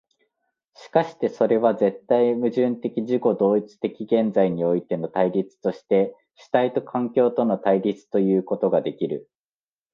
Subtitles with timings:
[0.73, 9.29] しかしてそれは絶対矛盾的自己同一的現在においての対立として主体と環境との対立ということができる。